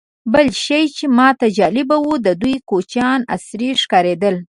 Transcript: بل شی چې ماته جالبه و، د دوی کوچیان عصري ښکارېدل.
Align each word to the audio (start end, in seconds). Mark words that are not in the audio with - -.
بل 0.33 0.47
شی 0.63 0.83
چې 0.97 1.05
ماته 1.17 1.47
جالبه 1.57 1.97
و، 2.03 2.09
د 2.25 2.27
دوی 2.41 2.55
کوچیان 2.69 3.19
عصري 3.35 3.69
ښکارېدل. 3.81 4.35